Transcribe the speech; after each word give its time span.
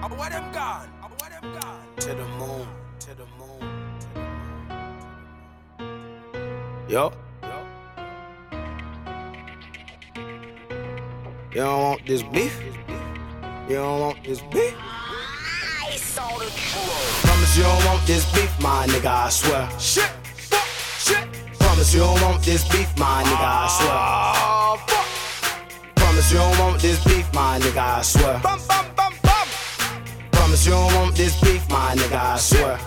I 0.00 0.06
want 0.06 0.30
them 0.32 0.52
gone. 0.52 0.88
I 1.02 1.06
want 1.06 1.30
them 1.42 1.60
gone. 1.60 1.80
To 1.96 2.08
the 2.08 2.24
moon, 2.38 2.66
to 3.00 3.14
the 3.14 3.26
moon, 3.38 3.60
to 4.00 4.06
the 4.14 4.22
moon. 5.80 6.88
Yo. 6.88 7.12
You 11.50 11.64
don't 11.64 11.82
want 11.82 12.06
this 12.06 12.22
beef? 12.22 12.60
You 13.68 13.74
don't 13.76 14.00
want 14.00 14.22
this 14.22 14.40
beef? 14.52 14.74
Ah, 14.78 15.14
Promise 17.22 17.56
you 17.56 17.62
don't 17.64 17.84
want 17.86 18.06
this 18.06 18.24
beef, 18.32 18.60
my 18.60 18.86
nigga, 18.86 19.06
I 19.06 19.28
swear. 19.30 19.68
Shit. 19.80 20.04
Fuck. 20.50 20.66
Shit. 20.98 21.26
Promise 21.58 21.94
you 21.94 22.00
don't 22.00 22.22
want 22.22 22.42
this 22.44 22.62
beef, 22.68 22.96
my 22.98 23.24
nigga, 23.24 23.40
I 23.40 23.68
swear. 23.76 23.98
Oh, 24.38 24.76
fuck. 24.86 25.06
Promise 25.96 26.32
you 26.32 26.38
don't 26.38 26.58
want 26.58 26.80
this 26.80 27.02
beef, 27.04 27.32
my 27.34 27.58
nigga, 27.58 27.98
I 27.98 28.02
swear. 28.02 28.40
Bum, 28.42 28.60
bum, 28.68 28.68
bum, 28.68 28.86
bum. 28.96 28.97
Promise 30.58 30.66
you 30.66 30.72
don't 30.72 30.94
want 30.94 31.14
this 31.14 31.40
beef, 31.40 31.68
my 31.70 31.94
nigga, 31.94 32.18
I 32.18 32.36
swear. 32.36 32.78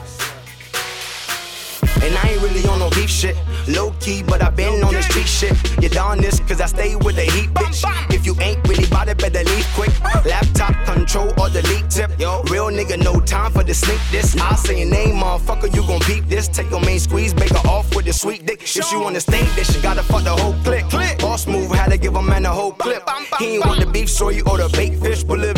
And 2.03 2.17
I 2.17 2.31
ain't 2.31 2.41
really 2.41 2.67
on 2.67 2.79
no 2.79 2.89
beef 2.89 3.09
shit. 3.09 3.37
Low 3.67 3.91
key, 3.99 4.23
but 4.23 4.41
I 4.41 4.49
been 4.49 4.83
on 4.83 4.93
the 4.93 5.01
street 5.03 5.27
shit. 5.27 5.53
You 5.81 5.87
done 5.87 6.19
this, 6.19 6.39
cause 6.41 6.59
I 6.59 6.65
stay 6.65 6.95
with 6.95 7.15
the 7.15 7.21
heat, 7.21 7.49
bitch. 7.53 7.85
If 8.11 8.25
you 8.25 8.35
ain't 8.41 8.67
really 8.67 8.87
bout 8.87 9.07
it, 9.07 9.19
better 9.19 9.43
leave 9.43 9.67
quick. 9.75 9.91
Laptop 10.25 10.73
control 10.83 11.31
or 11.39 11.49
delete 11.49 11.89
tip. 11.89 12.11
Yo, 12.19 12.41
real 12.49 12.67
nigga, 12.67 13.01
no 13.01 13.19
time 13.21 13.51
for 13.51 13.63
the 13.63 13.73
sneak 13.73 14.01
this. 14.11 14.35
I 14.37 14.55
say 14.55 14.79
your 14.79 14.89
name, 14.89 15.15
motherfucker, 15.15 15.73
you 15.73 15.85
gon' 15.87 15.99
peep 16.01 16.25
this. 16.27 16.47
Take 16.47 16.71
your 16.71 16.81
main 16.81 16.99
squeeze, 16.99 17.35
make 17.35 17.51
her 17.51 17.69
off 17.69 17.95
with 17.95 18.05
the 18.05 18.13
sweet 18.13 18.45
dick. 18.45 18.63
If 18.63 18.83
she 18.85 18.97
wanna 18.97 19.21
stay 19.21 19.43
there, 19.55 19.63
she 19.63 19.79
gotta 19.81 20.03
fuck 20.03 20.23
the 20.23 20.31
whole 20.31 20.55
clique. 20.63 20.89
Boss 21.19 21.47
move, 21.47 21.71
had 21.71 21.91
to 21.91 21.97
give 21.97 22.15
a 22.15 22.21
man 22.21 22.45
a 22.45 22.49
whole 22.49 22.73
clip. 22.73 23.07
He 23.37 23.55
ain't 23.55 23.65
want 23.65 23.79
the 23.79 23.85
beef, 23.85 24.09
so 24.09 24.29
you 24.29 24.43
order 24.45 24.67
baked 24.69 25.01
fish. 25.01 25.23
But 25.23 25.39
like 25.39 25.57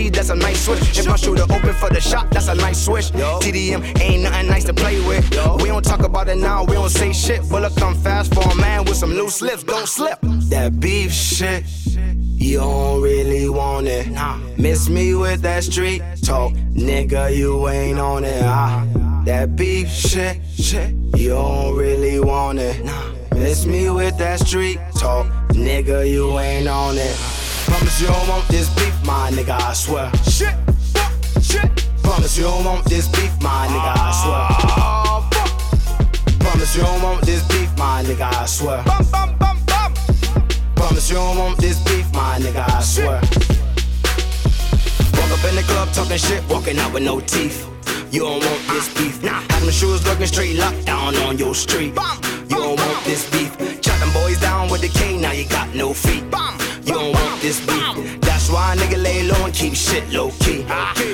G, 0.00 0.08
that's 0.08 0.30
a 0.30 0.34
nice 0.34 0.64
switch. 0.64 0.98
If 0.98 1.06
my 1.06 1.16
shooter 1.16 1.42
open 1.42 1.74
for 1.74 1.90
the 1.90 2.00
shot, 2.00 2.30
that's 2.30 2.48
a 2.48 2.54
nice 2.54 2.86
switch. 2.86 3.10
TDM 3.42 4.00
ain't 4.00 4.22
nothing 4.22 4.46
nice 4.46 4.64
to 4.64 4.72
play 4.72 4.98
with. 5.06 5.28
We 5.62 5.68
don't 5.68 5.84
talk 5.84 6.00
about 6.00 6.28
it 6.28 6.38
now, 6.38 6.64
we 6.64 6.72
don't 6.72 6.88
say 6.88 7.12
shit. 7.12 7.46
Bullet 7.50 7.76
come 7.76 7.94
fast 7.94 8.32
for 8.34 8.42
a 8.50 8.54
man 8.54 8.84
with 8.86 8.96
some 8.96 9.10
loose 9.10 9.42
lips, 9.42 9.62
don't 9.62 9.86
slip. 9.86 10.18
That 10.48 10.80
beef 10.80 11.12
shit. 11.12 11.64
You 12.46 12.60
don't 12.60 13.02
really 13.02 13.50
want 13.50 13.88
it. 13.88 14.06
Miss 14.56 14.88
me 14.88 15.14
with 15.14 15.42
that 15.42 15.64
street 15.64 16.02
talk. 16.24 16.54
Nigga, 16.72 17.36
you 17.36 17.68
ain't 17.68 17.98
on 17.98 18.24
it. 18.24 18.42
Ah, 18.42 18.86
that 19.26 19.54
beef 19.54 19.90
shit, 19.90 20.40
shit. 20.58 20.94
You 21.14 21.30
don't 21.30 21.76
really 21.76 22.18
want 22.20 22.58
it. 22.58 22.82
Miss 23.34 23.66
me 23.66 23.90
with 23.90 24.16
that 24.16 24.40
street 24.40 24.78
talk. 24.96 25.26
Nigga, 25.50 26.08
you 26.10 26.38
ain't 26.38 26.68
on 26.68 26.96
it. 26.96 27.16
Promise 27.70 28.00
you 28.00 28.08
don't 28.08 28.28
want 28.28 28.48
this 28.48 28.68
beef, 28.74 28.94
my 29.06 29.30
nigga, 29.30 29.56
I 29.60 29.72
swear. 29.74 30.10
Shit. 30.24 30.54
Fuck. 30.92 31.12
Shit. 31.40 31.70
Promise 32.02 32.36
you 32.36 32.42
don't 32.42 32.64
want 32.64 32.84
this 32.86 33.06
beef, 33.06 33.30
my 33.40 33.68
nigga, 33.68 33.94
I 33.94 34.10
swear. 34.20 34.42
Oh, 34.82 35.28
fuck. 35.32 36.40
Promise 36.40 36.74
you 36.74 36.82
don't 36.82 37.00
want 37.00 37.24
this 37.24 37.46
beef, 37.46 37.70
my 37.78 38.02
nigga, 38.02 38.26
I 38.26 38.46
swear. 38.46 38.82
Bum, 38.82 39.06
bum, 39.12 39.38
bum, 39.38 39.58
bum. 39.66 39.94
Promise 40.74 41.10
you 41.10 41.16
don't 41.16 41.38
want 41.38 41.58
this 41.58 41.78
beef, 41.84 42.12
my 42.12 42.40
nigga, 42.40 42.68
I 42.68 42.80
swear. 42.82 43.20
Walk 45.14 45.30
up 45.30 45.44
in 45.48 45.54
the 45.54 45.62
club 45.68 45.92
talking 45.92 46.18
shit, 46.18 46.42
walking 46.50 46.76
out 46.76 46.92
with 46.92 47.04
no 47.04 47.20
teeth. 47.20 47.68
You 48.10 48.22
don't 48.22 48.44
want 48.44 48.66
this 48.66 48.92
beef. 48.94 49.22
Nah, 49.22 49.42
have 49.48 49.60
them 49.60 49.70
shoes 49.70 50.04
looking 50.08 50.26
straight 50.26 50.56
locked 50.56 50.86
down 50.86 51.14
on 51.18 51.38
your 51.38 51.54
street. 51.54 51.94
You 52.50 52.56
don't 52.56 52.76
want 52.80 53.04
this 53.04 53.30
beef. 53.30 53.56
Chop 53.80 54.00
them 54.00 54.12
boys 54.12 54.40
down 54.40 54.68
with 54.68 54.80
the 54.80 54.88
K, 54.88 55.16
now 55.16 55.30
you 55.30 55.48
got 55.48 55.69
shit 59.90 60.12
low 60.12 60.30
key. 60.40 60.64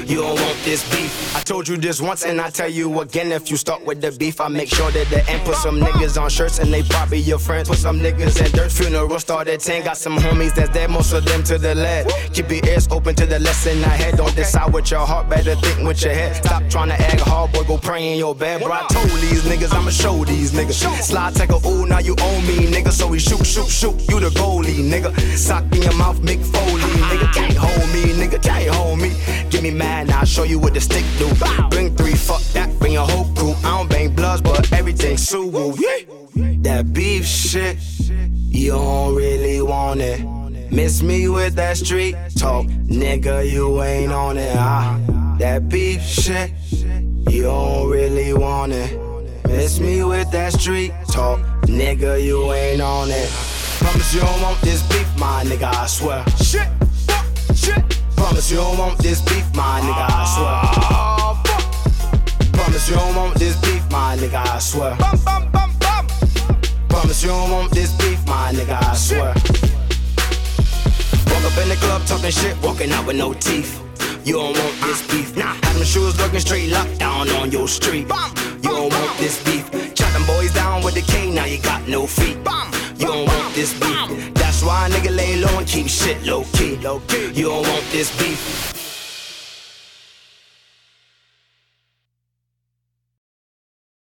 You 0.07 0.21
don't 0.21 0.41
want 0.41 0.59
this 0.65 0.89
beef. 0.91 1.37
I 1.37 1.41
told 1.41 1.67
you 1.67 1.77
this 1.77 2.01
once 2.01 2.25
and 2.25 2.41
I 2.41 2.51
tell 2.51 2.69
you 2.69 3.01
again. 3.01 3.33
If 3.33 3.51
you 3.51 3.57
start 3.57 3.85
with 3.85 4.01
the 4.01 4.13
beef, 4.13 4.41
I 4.41 4.49
make 4.49 4.69
sure 4.69 4.91
that 4.91 5.09
the 5.09 5.29
end 5.31 5.45
put 5.45 5.57
some 5.57 5.81
niggas 5.81 6.21
on 6.21 6.29
shirts 6.29 6.59
and 6.59 6.73
they 6.73 6.83
probably 6.83 7.19
your 7.19 7.39
friends. 7.39 7.69
Put 7.69 7.79
some 7.79 7.99
niggas 7.99 8.45
in 8.45 8.53
dirt. 8.53 8.71
Funeral 8.71 9.19
start 9.19 9.49
at 9.49 9.61
10. 9.61 9.85
Got 9.85 9.97
some 9.97 10.17
homies 10.17 10.55
that's 10.55 10.71
dead, 10.71 10.91
most 10.91 11.13
of 11.13 11.25
them 11.25 11.43
to 11.45 11.59
the 11.59 11.75
left. 11.75 12.35
Keep 12.35 12.51
your 12.51 12.67
ears 12.67 12.87
open 12.91 13.15
to 13.17 13.27
the 13.27 13.39
lesson 13.39 13.83
I 13.85 13.97
had. 14.03 14.17
Don't 14.17 14.35
decide 14.37 14.73
with 14.73 14.91
your 14.91 15.07
heart, 15.07 15.29
better 15.29 15.55
think 15.55 15.87
with 15.87 16.03
your 16.03 16.13
head. 16.13 16.37
Stop 16.37 16.69
trying 16.69 16.89
to 16.89 16.95
act 17.01 17.21
hard, 17.21 17.53
boy, 17.53 17.65
go 17.65 17.79
pray 17.79 18.13
in 18.13 18.19
your 18.19 18.35
bed. 18.35 18.63
Bro, 18.63 18.73
I 18.73 18.87
told 18.91 19.11
these 19.21 19.43
niggas 19.43 19.73
I'ma 19.73 19.91
show 19.91 20.25
these 20.25 20.53
niggas. 20.53 21.03
Slide, 21.03 21.35
take 21.35 21.51
a 21.51 21.67
ooh, 21.67 21.87
now 21.87 22.01
you 22.01 22.15
own 22.21 22.47
me, 22.47 22.67
nigga. 22.67 22.93
So 22.93 23.09
we 23.09 23.19
shoot, 23.19 23.45
shoot, 23.47 23.69
shoot. 23.69 23.95
You 24.09 24.21
the 24.21 24.31
goalie, 24.31 24.83
nigga. 24.93 25.17
Sock 25.37 25.65
in 25.75 25.83
your 25.83 25.95
mouth, 25.95 26.21
Mick 26.21 26.45
Foley, 26.45 26.83
show 30.37 30.43
you 30.43 30.59
what 30.59 30.75
the 30.75 30.81
stick 30.83 31.05
do. 31.19 31.27
Bring 31.71 31.97
three, 31.97 32.13
fuck 32.13 32.43
that, 32.53 32.69
bring 32.79 32.93
your 32.93 33.07
whole 33.07 33.25
crew. 33.35 33.55
I 33.65 33.79
don't 33.79 33.89
bang 33.89 34.15
bloods, 34.15 34.43
but 34.43 34.71
everything's 34.71 35.25
Suwu. 35.27 35.75
Yeah. 35.81 36.53
That 36.61 36.93
beef 36.93 37.25
shit, 37.25 37.79
you 38.51 38.73
don't 38.73 39.15
really 39.15 39.63
want 39.63 40.03
it. 40.03 40.21
Miss 40.71 41.03
me 41.03 41.29
with 41.29 41.55
that 41.55 41.79
street 41.79 42.17
talk, 42.37 42.67
nigga, 42.67 43.51
you 43.51 43.83
ain't 43.83 44.13
on 44.13 44.37
it. 44.37 44.55
Ah, 44.55 45.01
that 45.39 45.71
beef 45.71 46.03
shit, 46.03 46.51
you 47.31 47.45
don't 47.45 47.89
really 47.89 48.35
want 48.35 48.73
it. 48.73 48.91
Miss 49.47 49.81
me 49.81 50.05
with 50.05 50.31
that 50.33 50.53
street 50.53 50.93
talk, 51.11 51.41
nigga, 51.63 52.23
you 52.23 52.53
ain't 52.53 52.83
on 52.83 53.09
it. 53.11 53.31
Promise 53.81 54.13
you 54.13 54.21
don't 54.21 54.43
want 54.43 54.61
this 54.61 54.83
beef, 54.91 55.09
my 55.19 55.45
nigga, 55.45 55.73
I 55.75 55.87
swear. 55.87 56.23
Shit. 56.45 56.69
Fuck. 57.07 57.25
Shit. 57.57 58.06
Promise 58.27 58.51
you 58.51 58.57
don't 58.57 58.77
want 58.77 58.99
this 58.99 59.21
beef, 59.23 59.47
my 59.55 59.81
nigga, 59.81 60.05
I 60.11 60.25
swear. 60.35 60.61
Oh, 60.83 61.41
fuck. 61.47 62.53
Promise 62.53 62.89
you 62.89 62.97
don't 62.97 63.15
want 63.15 63.39
this 63.39 63.55
beef, 63.61 63.89
my 63.89 64.17
nigga, 64.17 64.45
I 64.45 64.59
swear. 64.59 64.97
Bum, 64.97 65.17
bum, 65.25 65.49
bum, 65.53 65.71
bum. 65.79 66.09
Promise 66.89 67.23
you 67.23 67.29
don't 67.29 67.51
want 67.53 67.71
this 67.71 67.93
beef, 67.93 68.27
my 68.27 68.53
nigga, 68.53 68.83
I 68.83 68.95
swear. 68.97 69.33
Walk 71.31 71.45
up 71.45 71.57
in 71.63 71.69
the 71.69 71.77
club 71.79 72.05
talking 72.05 72.33
shit, 72.33 72.61
walking 72.65 72.91
out 72.91 73.07
with 73.07 73.15
no 73.15 73.33
teeth. 73.33 73.81
You 74.25 74.33
don't 74.33 74.59
want 74.59 74.81
this 74.81 75.07
beef. 75.07 75.37
Nah, 75.37 75.55
have 75.63 75.75
them 75.75 75.85
shoes 75.85 76.19
looking 76.19 76.41
straight 76.41 76.73
locked 76.73 76.99
down 76.99 77.31
on 77.31 77.53
your 77.53 77.69
street. 77.69 78.09
You 78.61 78.71
don't 78.71 78.93
want 78.93 79.19
this 79.19 79.41
beef. 79.45 79.71
Chop 79.95 80.13
them 80.13 80.27
boys 80.27 80.53
down 80.53 80.83
with 80.83 80.95
the 80.95 81.03
K, 81.03 81.31
now 81.31 81.45
you 81.45 81.63
got 81.63 81.87
no 81.87 82.09
feet. 82.09 82.39
You 82.99 83.07
don't 83.07 83.25
want 83.25 83.55
this 83.55 83.73
beef. 83.79 83.96
Low 85.67 85.73
keep 85.73 85.89
shit 85.89 86.23
low 86.25 86.45
key. 86.53 86.79
You 87.35 87.47
don't 87.49 87.67
want 87.67 87.85
this 87.91 88.17
beef. 88.19 88.86